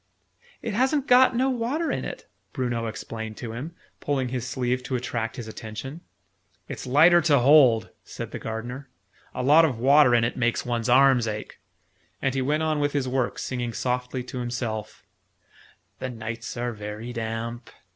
"It 0.63 0.73
hasn't 0.73 1.05
got 1.05 1.35
no 1.35 1.51
water 1.51 1.91
in 1.91 2.03
it!" 2.05 2.25
Bruno 2.53 2.87
explained 2.87 3.37
to 3.37 3.51
him, 3.51 3.75
pulling 3.99 4.29
his 4.29 4.47
sleeve 4.47 4.81
to 4.81 4.95
attract 4.95 5.35
his 5.35 5.47
attention. 5.47 6.01
"It's 6.67 6.87
lighter 6.87 7.21
to 7.21 7.37
hold," 7.37 7.91
said 8.03 8.31
the 8.31 8.39
Gardener. 8.39 8.89
"A 9.35 9.43
lot 9.43 9.63
of 9.63 9.77
water 9.77 10.15
in 10.15 10.23
it 10.23 10.35
makes 10.35 10.65
one's 10.65 10.89
arms 10.89 11.27
ache." 11.27 11.59
And 12.19 12.33
he 12.33 12.41
went 12.41 12.63
on 12.63 12.79
with 12.79 12.93
his 12.93 13.07
work, 13.07 13.37
singing 13.37 13.73
softly 13.73 14.23
to 14.23 14.39
himself, 14.39 15.03
"The 15.99 16.09
nights 16.09 16.57
are 16.57 16.73
very 16.73 17.13
damp!" 17.13 17.69